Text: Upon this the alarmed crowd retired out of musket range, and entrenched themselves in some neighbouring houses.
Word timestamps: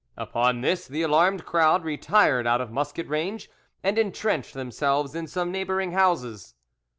Upon 0.17 0.61
this 0.61 0.87
the 0.87 1.03
alarmed 1.03 1.45
crowd 1.45 1.83
retired 1.83 2.47
out 2.47 2.59
of 2.59 2.71
musket 2.71 3.07
range, 3.07 3.51
and 3.83 3.99
entrenched 3.99 4.55
themselves 4.55 5.13
in 5.13 5.27
some 5.27 5.51
neighbouring 5.51 5.91
houses. 5.91 6.55